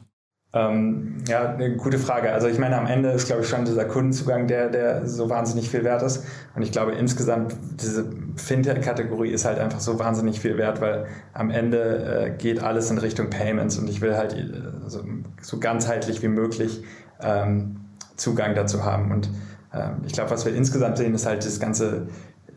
[0.55, 2.31] Ähm, ja, eine gute Frage.
[2.31, 5.69] Also ich meine, am Ende ist, glaube ich, schon dieser Kundenzugang, der, der so wahnsinnig
[5.69, 6.23] viel wert ist.
[6.55, 8.05] Und ich glaube, insgesamt, diese
[8.37, 12.97] Fintech-Kategorie ist halt einfach so wahnsinnig viel wert, weil am Ende äh, geht alles in
[12.97, 15.03] Richtung Payments und ich will halt äh, so,
[15.41, 16.83] so ganzheitlich wie möglich
[17.21, 17.81] ähm,
[18.15, 19.11] Zugang dazu haben.
[19.11, 19.29] Und
[20.05, 22.07] ich glaube, was wir insgesamt sehen, ist halt das ganze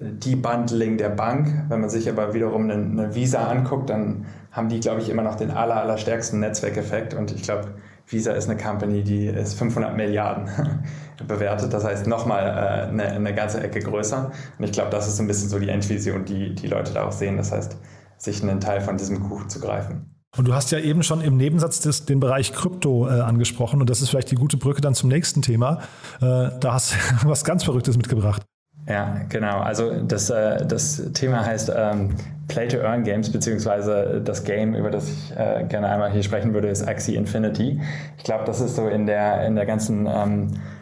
[0.00, 1.64] äh, Debundling der Bank.
[1.68, 5.36] Wenn man sich aber wiederum eine, Visa anguckt, dann haben die, glaube ich, immer noch
[5.36, 7.14] den aller, aller stärksten Netzwerkeffekt.
[7.14, 7.74] Und ich glaube,
[8.06, 10.48] Visa ist eine Company, die ist 500 Milliarden
[11.26, 11.72] bewertet.
[11.72, 14.30] Das heißt, nochmal äh, eine, eine ganze Ecke größer.
[14.58, 17.04] Und ich glaube, das ist so ein bisschen so die Endvision, die die Leute da
[17.04, 17.36] auch sehen.
[17.36, 17.76] Das heißt,
[18.16, 20.17] sich einen Teil von diesem Kuchen zu greifen.
[20.36, 23.88] Und du hast ja eben schon im Nebensatz des, den Bereich Krypto äh, angesprochen und
[23.88, 25.80] das ist vielleicht die gute Brücke dann zum nächsten Thema.
[26.20, 26.96] Äh, da hast du
[27.28, 28.42] was ganz Verrücktes mitgebracht.
[28.86, 29.60] Ja, genau.
[29.60, 32.14] Also das, äh, das Thema heißt ähm,
[32.48, 37.14] Play-to-Earn-Games, beziehungsweise das Game, über das ich äh, gerne einmal hier sprechen würde, ist Axie
[37.14, 37.80] Infinity.
[38.16, 40.77] Ich glaube, das ist so in der, in der ganzen ähm, äh,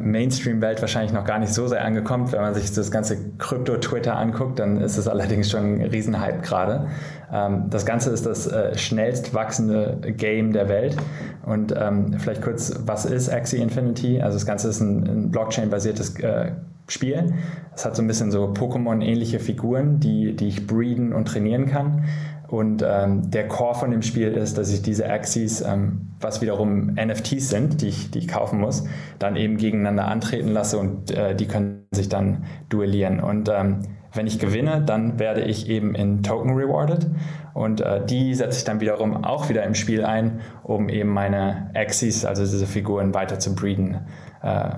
[0.00, 2.30] Mainstream-Welt wahrscheinlich noch gar nicht so sehr angekommen.
[2.30, 6.88] Wenn man sich das ganze Krypto-Twitter anguckt, dann ist es allerdings schon ein Riesenhype gerade.
[7.32, 10.96] Ähm, das Ganze ist das äh, schnellst wachsende Game der Welt.
[11.44, 14.20] Und ähm, vielleicht kurz, was ist Axie Infinity?
[14.20, 16.52] Also das Ganze ist ein, ein Blockchain-basiertes äh,
[16.86, 17.34] Spiel.
[17.74, 22.04] Es hat so ein bisschen so Pokémon-ähnliche Figuren, die, die ich breeden und trainieren kann.
[22.48, 26.94] Und ähm, der Core von dem Spiel ist, dass ich diese Axis, ähm, was wiederum
[26.94, 28.84] NFTs sind, die ich, die ich kaufen muss,
[29.18, 33.20] dann eben gegeneinander antreten lasse und äh, die können sich dann duellieren.
[33.20, 33.82] Und ähm,
[34.14, 37.06] wenn ich gewinne, dann werde ich eben in Token rewarded
[37.52, 41.70] und äh, die setze ich dann wiederum auch wieder im Spiel ein, um eben meine
[41.74, 43.98] Axis, also diese Figuren weiter zu breeden.
[44.42, 44.70] Äh,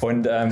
[0.00, 0.50] und ähm,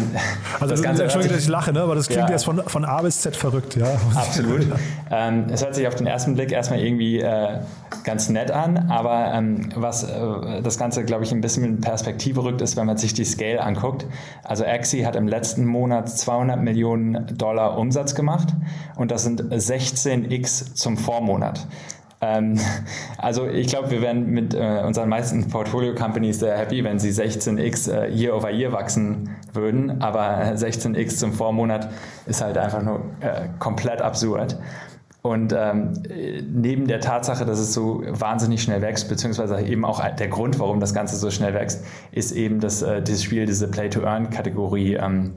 [0.55, 1.03] also das Ganze.
[1.03, 1.81] Entschuldigung, dass ich lache, ne?
[1.81, 3.87] aber das klingt ja, jetzt von, von A bis Z verrückt, ja.
[4.15, 4.67] Absolut.
[5.11, 7.59] ähm, es hört sich auf den ersten Blick erstmal irgendwie äh,
[8.05, 12.45] ganz nett an, aber ähm, was äh, das Ganze, glaube ich, ein bisschen in Perspektive
[12.45, 14.07] rückt, ist, wenn man sich die Scale anguckt.
[14.45, 18.49] Also Axie hat im letzten Monat 200 Millionen Dollar Umsatz gemacht
[18.97, 21.67] und das sind 16x zum Vormonat.
[22.23, 22.59] Ähm,
[23.19, 27.93] also ich glaube, wir wären mit äh, unseren meisten Portfolio-Companies sehr happy, wenn sie 16x
[27.93, 31.91] äh, Year over Year wachsen würden, aber 16x zum Vormonat
[32.27, 34.57] ist halt einfach nur äh, komplett absurd.
[35.23, 35.93] Und ähm,
[36.53, 40.81] neben der Tatsache, dass es so wahnsinnig schnell wächst, beziehungsweise eben auch der Grund, warum
[40.81, 45.35] das Ganze so schnell wächst, ist eben, dass äh, dieses Spiel diese Play-to-Earn-Kategorie ähm,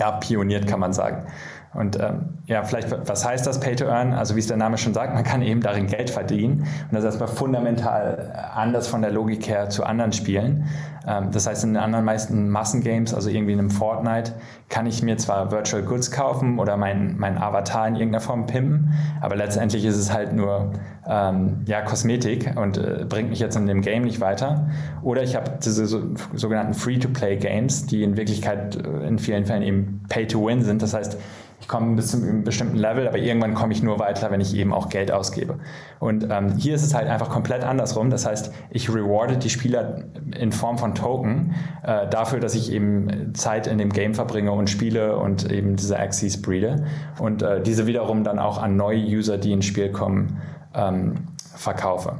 [0.00, 1.26] ja, pioniert, kann man sagen.
[1.74, 4.12] Und ähm, ja, vielleicht, was heißt das Pay to Earn?
[4.12, 6.60] Also wie es der Name schon sagt, man kann eben darin Geld verdienen.
[6.60, 10.66] Und das ist erstmal fundamental anders von der Logik her zu anderen Spielen.
[11.06, 14.32] Ähm, das heißt, in den anderen meisten Massengames, also irgendwie in einem Fortnite,
[14.68, 18.92] kann ich mir zwar Virtual Goods kaufen oder meinen mein Avatar in irgendeiner Form pimpen,
[19.20, 20.72] aber letztendlich ist es halt nur
[21.06, 24.68] ähm, ja, Kosmetik und äh, bringt mich jetzt in dem Game nicht weiter.
[25.02, 26.02] Oder ich habe diese so,
[26.34, 30.82] sogenannten Free-to-Play-Games, die in Wirklichkeit äh, in vielen Fällen eben Pay-to-Win sind.
[30.82, 31.18] Das heißt,
[31.64, 34.54] ich komme bis zu einem bestimmten Level, aber irgendwann komme ich nur weiter, wenn ich
[34.54, 35.60] eben auch Geld ausgebe.
[35.98, 38.10] Und ähm, hier ist es halt einfach komplett andersrum.
[38.10, 40.04] Das heißt, ich rewarde die Spieler
[40.38, 44.68] in Form von Token äh, dafür, dass ich eben Zeit in dem Game verbringe und
[44.68, 46.84] spiele und eben diese Axis breede
[47.18, 50.42] und äh, diese wiederum dann auch an neue User, die ins Spiel kommen,
[50.74, 52.16] ähm, verkaufe.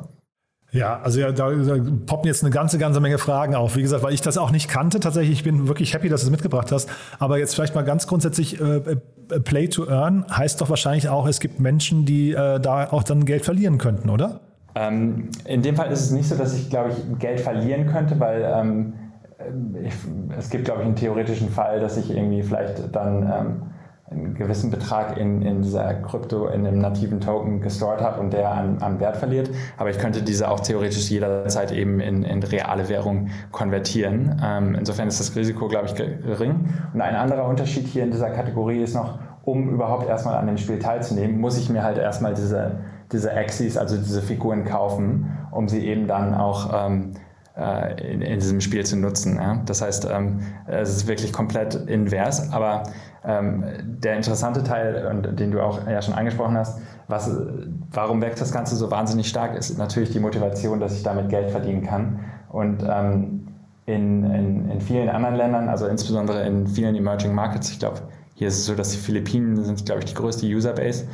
[0.74, 3.76] Ja, also ja, da, da, poppen jetzt eine ganze, ganze Menge Fragen auf.
[3.76, 4.98] Wie gesagt, weil ich das auch nicht kannte.
[4.98, 6.90] Tatsächlich, ich bin wirklich happy, dass du es mitgebracht hast.
[7.20, 8.96] Aber jetzt vielleicht mal ganz grundsätzlich, äh, äh,
[9.40, 13.24] Play to Earn heißt doch wahrscheinlich auch, es gibt Menschen, die äh, da auch dann
[13.24, 14.40] Geld verlieren könnten, oder?
[14.74, 18.18] Ähm, in dem Fall ist es nicht so, dass ich, glaube ich, Geld verlieren könnte,
[18.18, 18.94] weil ähm,
[19.80, 19.94] ich,
[20.36, 23.62] es gibt, glaube ich, einen theoretischen Fall, dass ich irgendwie vielleicht dann ähm,
[24.10, 28.52] einen gewissen Betrag in, in dieser Krypto, in dem nativen Token gestored habe und der
[28.52, 29.50] an, an Wert verliert.
[29.78, 34.40] Aber ich könnte diese auch theoretisch jederzeit eben in, in reale Währung konvertieren.
[34.44, 36.68] Ähm, insofern ist das Risiko, glaube ich, gering.
[36.92, 40.58] Und ein anderer Unterschied hier in dieser Kategorie ist noch, um überhaupt erstmal an dem
[40.58, 42.80] Spiel teilzunehmen, muss ich mir halt erstmal diese,
[43.12, 47.12] diese Axis, also diese Figuren kaufen, um sie eben dann auch ähm,
[47.56, 49.36] äh, in, in, diesem Spiel zu nutzen.
[49.36, 49.62] Ja?
[49.66, 52.84] Das heißt, ähm, es ist wirklich komplett invers, aber
[53.26, 57.30] ähm, der interessante Teil, und den du auch ja schon angesprochen hast, was,
[57.92, 61.50] warum wächst das Ganze so wahnsinnig stark, ist natürlich die Motivation, dass ich damit Geld
[61.50, 62.20] verdienen kann.
[62.50, 63.48] Und ähm,
[63.86, 68.00] in, in, in, vielen anderen Ländern, also insbesondere in vielen Emerging Markets, ich glaube,
[68.34, 71.06] hier ist es so, dass die Philippinen sind, glaube ich, die größte Userbase.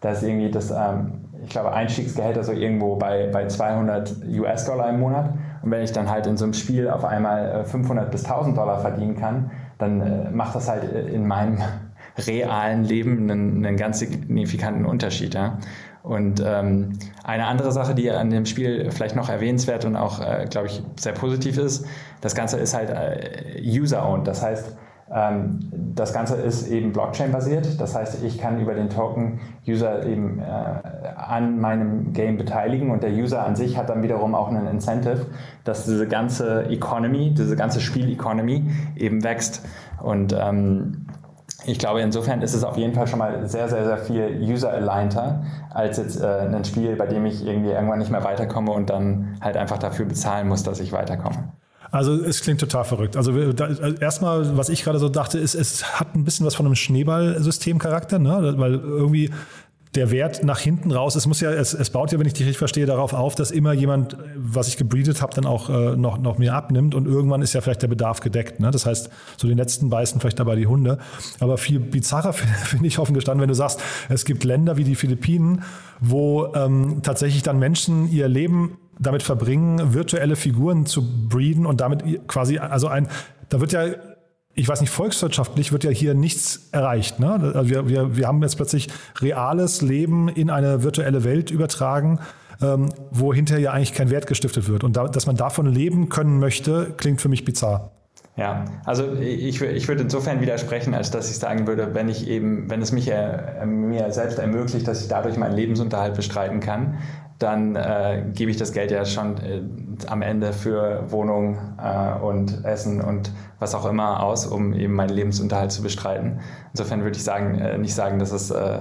[0.00, 5.00] Da ist irgendwie das, ähm, ich glaube, Einstiegsgehälter so irgendwo bei, bei 200 US-Dollar im
[5.00, 5.34] Monat.
[5.62, 8.56] Und wenn ich dann halt in so einem Spiel auf einmal 500 äh, bis 1000
[8.56, 11.58] Dollar verdienen kann, dann äh, macht das halt äh, in meinem
[12.18, 15.34] realen Leben einen, einen ganz signifikanten Unterschied.
[15.34, 15.58] Ja?
[16.02, 20.46] Und ähm, eine andere Sache, die an dem Spiel vielleicht noch erwähnenswert und auch, äh,
[20.48, 21.86] glaube ich, sehr positiv ist,
[22.20, 24.28] das Ganze ist halt äh, user-owned.
[24.28, 24.76] Das heißt,
[25.10, 27.80] das Ganze ist eben Blockchain-basiert.
[27.80, 33.02] Das heißt, ich kann über den Token User eben äh, an meinem Game beteiligen und
[33.02, 35.26] der User an sich hat dann wiederum auch einen Incentive,
[35.64, 39.64] dass diese ganze Economy, diese ganze Spiel-Economy eben wächst.
[40.02, 41.06] Und ähm,
[41.66, 45.44] ich glaube, insofern ist es auf jeden Fall schon mal sehr, sehr, sehr viel user-alignter
[45.70, 49.36] als jetzt äh, ein Spiel, bei dem ich irgendwie irgendwann nicht mehr weiterkomme und dann
[49.40, 51.52] halt einfach dafür bezahlen muss, dass ich weiterkomme.
[51.94, 53.16] Also es klingt total verrückt.
[53.16, 53.68] Also da,
[54.00, 58.18] erstmal, was ich gerade so dachte, ist, es hat ein bisschen was von einem Schneeballsystem-Charakter,
[58.18, 58.54] ne?
[58.56, 59.30] weil irgendwie
[59.94, 62.42] der Wert nach hinten raus, es muss ja, es, es baut ja, wenn ich dich
[62.42, 66.18] richtig verstehe, darauf auf, dass immer jemand, was ich gebreedet habe, dann auch äh, noch,
[66.18, 68.58] noch mehr abnimmt und irgendwann ist ja vielleicht der Bedarf gedeckt.
[68.58, 68.72] Ne?
[68.72, 70.98] Das heißt, so den letzten beißen vielleicht dabei die Hunde.
[71.38, 72.32] Aber viel bizarrer
[72.64, 75.62] finde ich offen gestanden, wenn du sagst, es gibt Länder wie die Philippinen,
[76.00, 82.28] wo ähm, tatsächlich dann Menschen ihr Leben damit verbringen, virtuelle Figuren zu breeden und damit
[82.28, 83.08] quasi, also ein,
[83.48, 83.86] da wird ja,
[84.54, 87.18] ich weiß nicht, volkswirtschaftlich wird ja hier nichts erreicht.
[87.18, 87.52] Ne?
[87.54, 88.88] Also wir, wir, wir haben jetzt plötzlich
[89.20, 92.20] reales Leben in eine virtuelle Welt übertragen,
[92.62, 94.84] ähm, wo hinterher ja eigentlich kein Wert gestiftet wird.
[94.84, 97.90] Und da, dass man davon leben können möchte, klingt für mich bizarr.
[98.36, 102.68] Ja, also ich, ich würde insofern widersprechen, als dass ich sagen würde, wenn ich eben,
[102.68, 106.98] wenn es mich äh, mir selbst ermöglicht, dass ich dadurch meinen Lebensunterhalt bestreiten kann,
[107.44, 109.62] dann äh, gebe ich das Geld ja schon äh,
[110.08, 115.10] am Ende für Wohnung äh, und Essen und was auch immer aus, um eben meinen
[115.10, 116.40] Lebensunterhalt zu bestreiten.
[116.72, 118.78] Insofern würde ich sagen, äh, nicht sagen, dass es äh,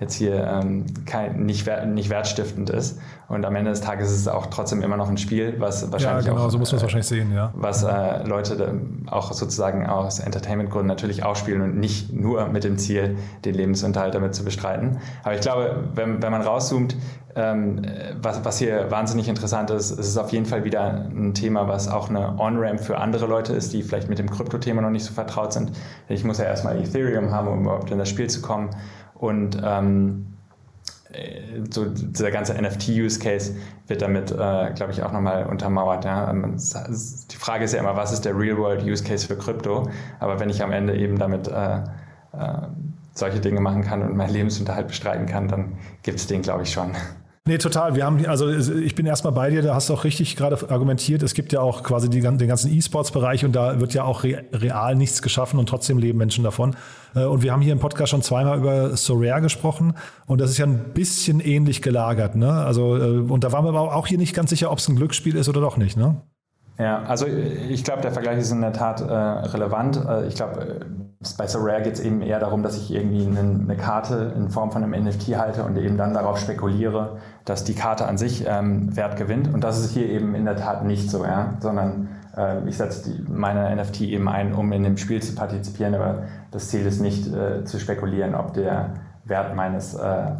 [0.00, 2.98] jetzt hier ähm, kein, nicht, nicht wertstiftend ist.
[3.28, 6.26] Und am Ende des Tages ist es auch trotzdem immer noch ein Spiel, was wahrscheinlich
[6.26, 7.52] ja, genau, auch, so muss man es äh, wahrscheinlich sehen, ja.
[7.54, 12.78] Was äh, Leute auch sozusagen aus Entertainment-Gründen natürlich auch spielen und nicht nur mit dem
[12.78, 14.98] Ziel, den Lebensunterhalt damit zu bestreiten.
[15.22, 16.96] Aber ich glaube, wenn, wenn man rauszoomt,
[17.36, 17.82] ähm,
[18.20, 21.88] was, was hier wahnsinnig interessant ist, ist es auf jeden Fall wieder ein Thema, was
[21.88, 25.12] auch eine On-Ramp für andere Leute ist, die vielleicht mit dem Krypto-Thema noch nicht so
[25.12, 25.70] vertraut sind.
[26.08, 28.70] Ich muss ja erstmal Ethereum haben, um überhaupt in das Spiel zu kommen.
[29.20, 30.26] Und ähm,
[31.12, 33.54] äh, so dieser ganze NFT-Use-Case
[33.86, 36.06] wird damit, äh, glaube ich, auch nochmal untermauert.
[36.06, 36.30] Ja?
[36.30, 39.90] Ähm, die Frage ist ja immer, was ist der Real-World-Use-Case für Krypto?
[40.20, 41.80] Aber wenn ich am Ende eben damit äh,
[42.32, 42.62] äh,
[43.12, 46.72] solche Dinge machen kann und meinen Lebensunterhalt bestreiten kann, dann gibt es den, glaube ich,
[46.72, 46.92] schon.
[47.48, 47.96] Nee, total.
[47.96, 51.22] Wir haben, also ich bin erstmal bei dir, da hast du auch richtig gerade argumentiert.
[51.22, 54.94] Es gibt ja auch quasi die, den ganzen E-Sports-Bereich und da wird ja auch real
[54.94, 56.76] nichts geschaffen und trotzdem leben Menschen davon.
[57.14, 59.94] Äh, und wir haben hier im Podcast schon zweimal über Sorare gesprochen
[60.26, 62.36] und das ist ja ein bisschen ähnlich gelagert.
[62.36, 62.52] Ne?
[62.52, 64.96] Also, äh, und da waren wir aber auch hier nicht ganz sicher, ob es ein
[64.96, 65.96] Glücksspiel ist oder doch nicht.
[65.96, 66.20] Ne?
[66.78, 69.98] Ja, also ich glaube, der Vergleich ist in der Tat äh, relevant.
[70.06, 70.86] Äh, ich glaube,
[71.36, 74.72] bei So Rare geht es eben eher darum, dass ich irgendwie eine, Karte in Form
[74.72, 78.96] von einem NFT halte und eben dann darauf spekuliere, dass die Karte an sich ähm,
[78.96, 79.52] Wert gewinnt.
[79.52, 81.58] Und das ist hier eben in der Tat nicht so, ja?
[81.60, 86.22] sondern äh, ich setze meine NFT eben ein, um in dem Spiel zu partizipieren, aber
[86.52, 88.94] das Ziel ist nicht äh, zu spekulieren, ob der
[89.26, 90.32] Wert meines äh,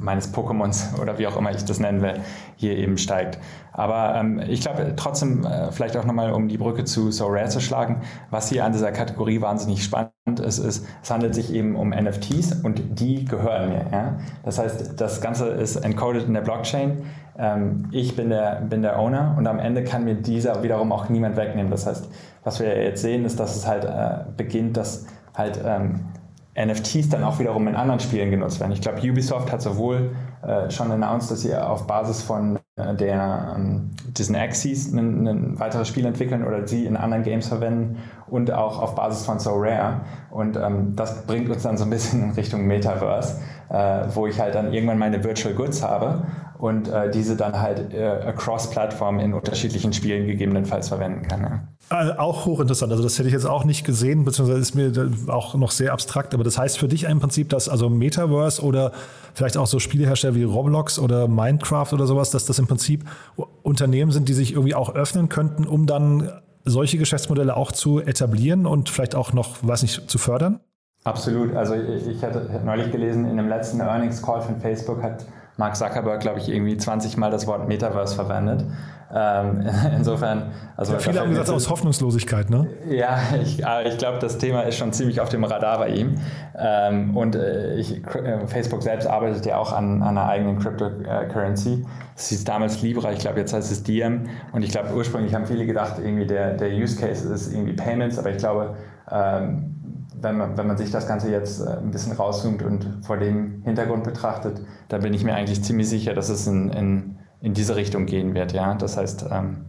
[0.00, 2.14] meines Pokémons oder wie auch immer ich das nennen will,
[2.56, 3.38] hier eben steigt.
[3.72, 7.48] Aber ähm, ich glaube trotzdem, äh, vielleicht auch nochmal, um die Brücke zu So Rare
[7.48, 11.76] zu schlagen, was hier an dieser Kategorie wahnsinnig spannend ist, ist, es handelt sich eben
[11.76, 13.86] um NFTs und die gehören mir.
[13.92, 14.18] Ja?
[14.44, 17.04] Das heißt, das Ganze ist encoded in der Blockchain.
[17.38, 21.08] Ähm, ich bin der, bin der Owner und am Ende kann mir dieser wiederum auch
[21.08, 21.70] niemand wegnehmen.
[21.70, 22.08] Das heißt,
[22.42, 26.00] was wir jetzt sehen, ist, dass es halt äh, beginnt, dass halt ähm,
[26.58, 28.72] NFTs dann auch wiederum in anderen Spielen genutzt werden.
[28.72, 30.10] Ich glaube, Ubisoft hat sowohl
[30.42, 35.60] äh, schon announced, dass sie auf Basis von äh, der ähm, diesen Axis ein, ein
[35.60, 39.52] weiteres Spiel entwickeln oder sie in anderen Games verwenden und auch auf Basis von So
[39.54, 40.00] Rare.
[40.30, 44.40] Und ähm, das bringt uns dann so ein bisschen in Richtung Metaverse, äh, wo ich
[44.40, 46.24] halt dann irgendwann meine Virtual Goods habe
[46.58, 51.68] und äh, diese dann halt äh, across Plattform in unterschiedlichen Spielen gegebenenfalls verwenden kann.
[51.90, 52.10] Ja.
[52.10, 52.90] Äh, auch hochinteressant.
[52.90, 54.92] Also das hätte ich jetzt auch nicht gesehen, beziehungsweise ist mir
[55.28, 56.34] auch noch sehr abstrakt.
[56.34, 58.92] Aber das heißt für dich im Prinzip, dass also Metaverse oder
[59.34, 63.04] vielleicht auch so Spielehersteller wie Roblox oder Minecraft oder sowas, dass das im Prinzip
[63.62, 66.30] Unternehmen sind, die sich irgendwie auch öffnen könnten, um dann
[66.64, 70.60] solche Geschäftsmodelle auch zu etablieren und vielleicht auch noch, weiß nicht, zu fördern?
[71.04, 71.54] Absolut.
[71.54, 75.24] Also ich hatte neulich gelesen, in dem letzten Earnings Call von Facebook hat
[75.58, 78.64] Mark Zuckerberg, glaube ich, irgendwie 20 Mal das Wort Metaverse verwendet.
[79.12, 79.66] Ähm,
[79.96, 82.68] insofern, also ja, viele haben gesagt aus Hoffnungslosigkeit, ne?
[82.88, 86.14] Ja, ich, ich glaube, das Thema ist schon ziemlich auf dem Radar bei ihm.
[86.56, 91.84] Ähm, und äh, ich, äh, Facebook selbst arbeitet ja auch an, an einer eigenen Cryptocurrency.
[92.14, 94.28] Das hieß damals Libra, ich glaube, jetzt heißt es Diem.
[94.52, 98.16] Und ich glaube, ursprünglich haben viele gedacht, irgendwie der, der Use Case ist irgendwie Payments,
[98.16, 98.76] aber ich glaube,
[99.10, 99.77] ähm,
[100.20, 103.62] wenn man, wenn man sich das Ganze jetzt äh, ein bisschen rauszoomt und vor dem
[103.62, 107.76] Hintergrund betrachtet, dann bin ich mir eigentlich ziemlich sicher, dass es in, in, in diese
[107.76, 108.52] Richtung gehen wird.
[108.52, 108.74] Ja?
[108.74, 109.66] Das heißt, ähm,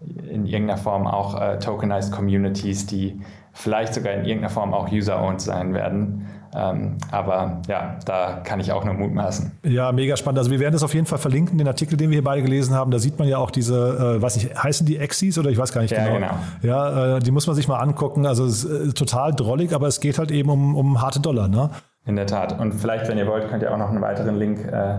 [0.00, 3.20] in irgendeiner Form auch äh, tokenized Communities, die
[3.52, 6.26] vielleicht sogar in irgendeiner Form auch user-owned sein werden.
[6.54, 9.52] Ähm, aber ja, da kann ich auch nur mutmaßen.
[9.64, 10.38] Ja, mega spannend.
[10.38, 12.74] Also wir werden das auf jeden Fall verlinken, den Artikel, den wir hier beide gelesen
[12.74, 12.90] haben.
[12.90, 15.72] Da sieht man ja auch diese, äh, weiß nicht, heißen die Exis oder ich weiß
[15.72, 16.14] gar nicht ja, genau.
[16.14, 16.32] genau.
[16.62, 18.26] Ja, äh, die muss man sich mal angucken.
[18.26, 21.48] Also es ist äh, total drollig, aber es geht halt eben um, um harte Dollar,
[21.48, 21.70] ne?
[22.04, 22.58] In der Tat.
[22.58, 24.98] Und vielleicht, wenn ihr wollt, könnt ihr auch noch einen weiteren Link äh,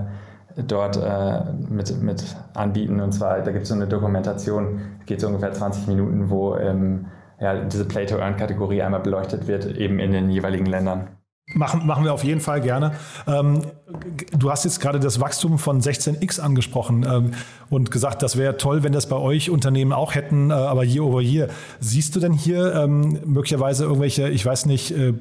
[0.55, 2.23] dort äh, mit, mit
[2.55, 2.99] anbieten.
[2.99, 7.05] Und zwar, da gibt es so eine Dokumentation, geht so ungefähr 20 Minuten, wo ähm,
[7.39, 11.09] ja, diese Play-to-Earn-Kategorie einmal beleuchtet wird, eben in den jeweiligen Ländern.
[11.53, 12.93] Machen, machen wir auf jeden Fall gerne.
[13.27, 13.61] Ähm,
[14.37, 17.31] du hast jetzt gerade das Wachstum von 16x angesprochen ähm,
[17.69, 21.03] und gesagt, das wäre toll, wenn das bei euch Unternehmen auch hätten, äh, aber year
[21.03, 21.49] over year.
[21.79, 25.13] Siehst du denn hier ähm, möglicherweise irgendwelche, ich weiß nicht, äh,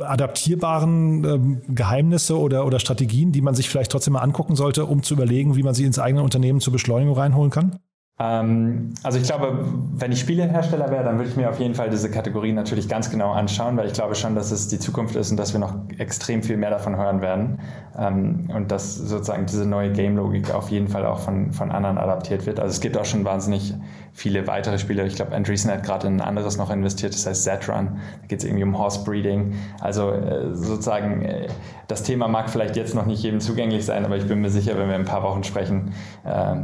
[0.00, 5.02] adaptierbaren ähm, Geheimnisse oder, oder Strategien, die man sich vielleicht trotzdem mal angucken sollte, um
[5.02, 7.80] zu überlegen, wie man sie ins eigene Unternehmen zur Beschleunigung reinholen kann?
[8.20, 9.64] Ähm, also ich glaube,
[9.96, 13.10] wenn ich Spielehersteller wäre, dann würde ich mir auf jeden Fall diese Kategorie natürlich ganz
[13.10, 15.74] genau anschauen, weil ich glaube schon, dass es die Zukunft ist und dass wir noch
[15.96, 17.60] extrem viel mehr davon hören werden
[17.98, 22.44] ähm, und dass sozusagen diese neue Game-Logik auf jeden Fall auch von, von anderen adaptiert
[22.44, 22.60] wird.
[22.60, 23.72] Also es gibt auch schon wahnsinnig
[24.12, 25.06] viele weitere Spiele.
[25.06, 28.00] Ich glaube, Andreessen hat gerade in ein anderes noch investiert, das heißt Z-Run.
[28.20, 29.54] Da geht es irgendwie um Horse Breeding.
[29.80, 31.48] Also äh, sozusagen, äh,
[31.88, 34.76] das Thema mag vielleicht jetzt noch nicht jedem zugänglich sein, aber ich bin mir sicher,
[34.76, 36.56] wenn wir in ein paar Wochen sprechen, äh,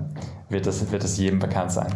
[0.49, 1.95] wird es wird das jedem bekannt sein.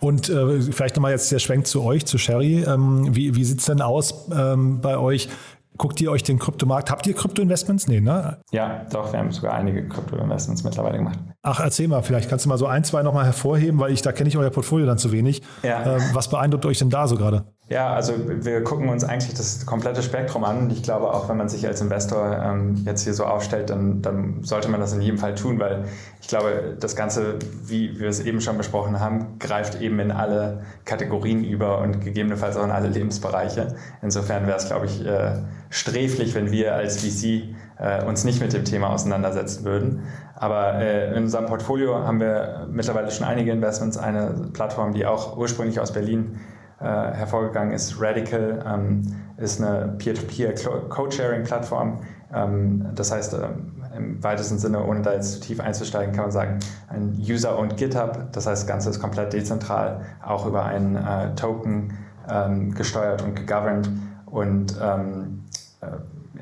[0.00, 2.64] Und äh, vielleicht nochmal jetzt der Schwenk zu euch, zu Sherry.
[2.66, 5.28] Ähm, wie wie sieht es denn aus ähm, bei euch?
[5.76, 6.90] Guckt ihr euch den Kryptomarkt?
[6.90, 7.88] Habt ihr Krypto-Investments?
[7.88, 8.38] Nee, ne?
[8.50, 11.18] Ja, doch, wir haben sogar einige Krypto-Investments mittlerweile gemacht.
[11.42, 14.12] Ach, erzähl mal, vielleicht kannst du mal so ein, zwei nochmal hervorheben, weil ich da
[14.12, 15.42] kenne ich euer Portfolio dann zu wenig.
[15.62, 15.96] Ja.
[15.96, 17.46] Ähm, was beeindruckt euch denn da so gerade?
[17.70, 20.68] Ja, also wir gucken uns eigentlich das komplette Spektrum an.
[20.70, 24.42] Ich glaube, auch wenn man sich als Investor ähm, jetzt hier so aufstellt, dann, dann
[24.42, 25.84] sollte man das in jedem Fall tun, weil
[26.20, 30.64] ich glaube, das Ganze, wie wir es eben schon besprochen haben, greift eben in alle
[30.84, 33.76] Kategorien über und gegebenenfalls auch in alle Lebensbereiche.
[34.02, 35.34] Insofern wäre es, glaube ich, äh,
[35.68, 40.02] sträflich, wenn wir als VC äh, uns nicht mit dem Thema auseinandersetzen würden.
[40.34, 43.96] Aber äh, in unserem Portfolio haben wir mittlerweile schon einige Investments.
[43.96, 46.40] Eine Plattform, die auch ursprünglich aus Berlin
[46.80, 48.00] äh, hervorgegangen ist.
[48.00, 49.02] Radical ähm,
[49.36, 50.54] ist eine Peer-to-Peer
[50.88, 52.00] Code-Sharing-Plattform.
[52.32, 56.32] Ähm, das heißt, ähm, im weitesten Sinne, ohne da jetzt zu tief einzusteigen, kann man
[56.32, 56.58] sagen,
[56.88, 58.32] ein User-owned GitHub.
[58.32, 61.98] Das heißt, das Ganze ist komplett dezentral, auch über einen äh, Token
[62.30, 63.90] ähm, gesteuert und gegoverned
[64.26, 65.44] und ähm,
[65.80, 65.86] äh,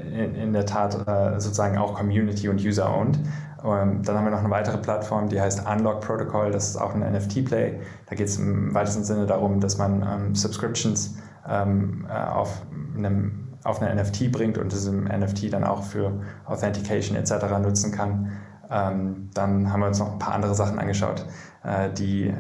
[0.00, 3.18] in, in, der Tat äh, sozusagen auch Community und User-owned.
[3.64, 6.50] Ähm, dann haben wir noch eine weitere Plattform, die heißt Unlock Protocol.
[6.50, 7.80] Das ist auch ein NFT-Play.
[8.06, 11.16] Da geht es im weitesten Sinne darum, dass man ähm, Subscriptions
[11.48, 12.62] ähm, äh, auf,
[12.96, 17.32] einem, auf eine NFT bringt und diesem NFT dann auch für Authentication etc.
[17.60, 18.32] nutzen kann.
[18.70, 21.26] Ähm, dann haben wir uns noch ein paar andere Sachen angeschaut,
[21.64, 22.34] äh, die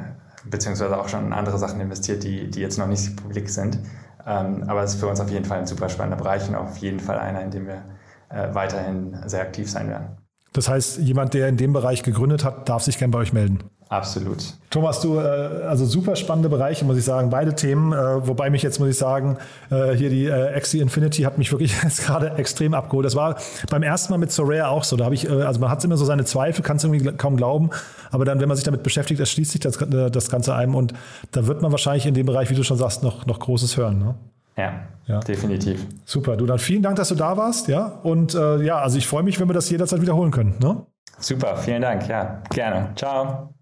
[0.44, 3.78] beziehungsweise auch schon andere Sachen investiert, die, die jetzt noch nicht publik sind.
[4.26, 6.76] Ähm, aber es ist für uns auf jeden Fall ein super spannender Bereich und auf
[6.78, 7.82] jeden Fall einer, in dem wir
[8.28, 10.27] äh, weiterhin sehr aktiv sein werden.
[10.52, 13.60] Das heißt, jemand, der in dem Bereich gegründet hat, darf sich gerne bei euch melden.
[13.90, 14.44] Absolut.
[14.68, 17.92] Thomas, du, äh, also super spannende Bereiche, muss ich sagen, beide Themen.
[17.94, 19.38] Äh, wobei mich jetzt, muss ich sagen,
[19.70, 23.06] äh, hier die Axie Infinity hat mich wirklich jetzt gerade extrem abgeholt.
[23.06, 23.36] Das war
[23.70, 24.96] beim ersten Mal mit Soraya auch so.
[24.96, 27.70] Da habe ich, also man hat immer so seine Zweifel, kann es irgendwie kaum glauben.
[28.10, 30.74] Aber dann, wenn man sich damit beschäftigt, erschließt sich das, das Ganze einem.
[30.74, 30.92] Und
[31.30, 33.98] da wird man wahrscheinlich in dem Bereich, wie du schon sagst, noch, noch Großes hören.
[33.98, 34.14] Ne?
[34.58, 35.86] Ja, ja, definitiv.
[36.04, 36.36] Super.
[36.36, 37.68] Du, dann vielen Dank, dass du da warst.
[37.68, 40.56] Ja, und äh, ja, also ich freue mich, wenn wir das jederzeit wiederholen können.
[40.60, 40.84] Ne?
[41.20, 42.08] Super, vielen Dank.
[42.08, 42.90] Ja, gerne.
[42.96, 43.54] Ciao.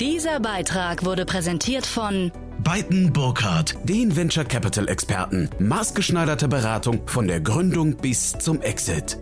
[0.00, 2.30] Dieser Beitrag wurde präsentiert von
[2.62, 5.48] Beiten Burkhardt, den Venture Capital Experten.
[5.58, 9.18] Maßgeschneiderte Beratung von der Gründung bis zum Exit.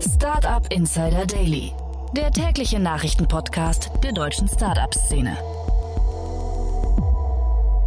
[0.00, 1.72] Startup Insider Daily,
[2.16, 5.36] der tägliche Nachrichtenpodcast der deutschen Startup-Szene.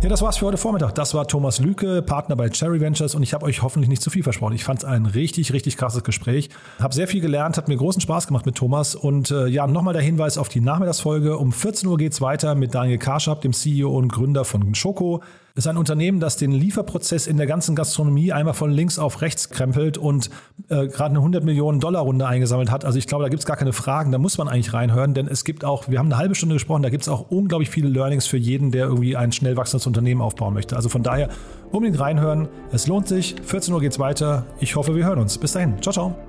[0.01, 0.95] Ja, das war's für heute Vormittag.
[0.95, 4.09] Das war Thomas Lüke, Partner bei Cherry Ventures und ich habe euch hoffentlich nicht zu
[4.09, 4.53] viel versprochen.
[4.53, 6.49] Ich fand es ein richtig, richtig krasses Gespräch.
[6.79, 9.93] Habe sehr viel gelernt, hat mir großen Spaß gemacht mit Thomas und äh, ja, nochmal
[9.93, 11.37] der Hinweis auf die Nachmittagsfolge.
[11.37, 15.21] Um 14 Uhr geht's weiter mit Daniel Karschab, dem CEO und Gründer von Schoko
[15.59, 19.49] ist ein Unternehmen, das den Lieferprozess in der ganzen Gastronomie einmal von links auf rechts
[19.49, 20.29] krempelt und
[20.69, 22.85] äh, gerade eine 100 Millionen Dollar Runde eingesammelt hat.
[22.85, 25.27] Also ich glaube, da gibt es gar keine Fragen, da muss man eigentlich reinhören, denn
[25.27, 27.89] es gibt auch, wir haben eine halbe Stunde gesprochen, da gibt es auch unglaublich viele
[27.89, 30.75] Learnings für jeden, der irgendwie ein schnell wachsendes Unternehmen aufbauen möchte.
[30.75, 31.29] Also von daher
[31.71, 32.47] unbedingt reinhören.
[32.71, 33.35] Es lohnt sich.
[33.43, 34.45] 14 Uhr geht's weiter.
[34.59, 35.37] Ich hoffe, wir hören uns.
[35.37, 35.81] Bis dahin.
[35.81, 36.28] Ciao, ciao.